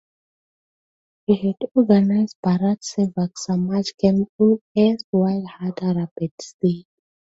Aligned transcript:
He 1.27 1.35
had 1.35 1.57
organised 1.75 2.37
Bharat 2.43 2.81
Sevak 2.83 3.37
Samaj 3.37 3.93
Camp 4.01 4.27
in 4.39 4.59
erstwhile 4.75 5.45
Hyderabad 5.45 6.31
State. 6.41 6.87